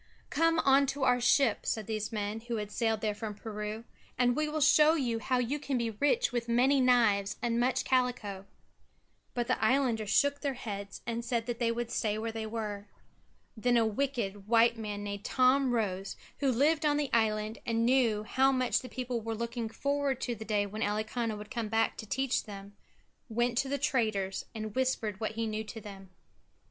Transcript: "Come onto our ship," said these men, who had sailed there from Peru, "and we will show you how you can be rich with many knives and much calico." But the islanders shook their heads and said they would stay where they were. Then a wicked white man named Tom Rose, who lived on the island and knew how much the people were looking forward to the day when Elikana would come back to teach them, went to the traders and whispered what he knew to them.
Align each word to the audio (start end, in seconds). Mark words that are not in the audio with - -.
"Come 0.31 0.57
onto 0.57 1.03
our 1.03 1.21
ship," 1.21 1.63
said 1.63 1.85
these 1.85 2.11
men, 2.11 2.39
who 2.41 2.55
had 2.55 2.71
sailed 2.71 3.01
there 3.01 3.13
from 3.13 3.35
Peru, 3.35 3.83
"and 4.17 4.35
we 4.35 4.49
will 4.49 4.59
show 4.59 4.95
you 4.95 5.19
how 5.19 5.37
you 5.37 5.59
can 5.59 5.77
be 5.77 5.91
rich 5.91 6.31
with 6.31 6.49
many 6.49 6.79
knives 6.81 7.35
and 7.39 7.59
much 7.59 7.85
calico." 7.85 8.47
But 9.35 9.45
the 9.45 9.63
islanders 9.63 10.09
shook 10.09 10.41
their 10.41 10.55
heads 10.55 11.03
and 11.05 11.23
said 11.23 11.45
they 11.45 11.71
would 11.71 11.91
stay 11.91 12.17
where 12.17 12.31
they 12.31 12.47
were. 12.47 12.87
Then 13.55 13.77
a 13.77 13.85
wicked 13.85 14.47
white 14.47 14.75
man 14.75 15.03
named 15.03 15.23
Tom 15.23 15.71
Rose, 15.71 16.15
who 16.39 16.51
lived 16.51 16.83
on 16.83 16.97
the 16.97 17.13
island 17.13 17.59
and 17.63 17.85
knew 17.85 18.23
how 18.23 18.51
much 18.51 18.79
the 18.79 18.89
people 18.89 19.21
were 19.21 19.35
looking 19.35 19.69
forward 19.69 20.19
to 20.21 20.33
the 20.33 20.43
day 20.43 20.65
when 20.65 20.81
Elikana 20.81 21.37
would 21.37 21.51
come 21.51 21.69
back 21.69 21.95
to 21.97 22.07
teach 22.07 22.45
them, 22.45 22.75
went 23.29 23.55
to 23.59 23.69
the 23.69 23.77
traders 23.77 24.45
and 24.55 24.73
whispered 24.73 25.19
what 25.19 25.33
he 25.33 25.45
knew 25.45 25.63
to 25.65 25.79
them. 25.79 26.09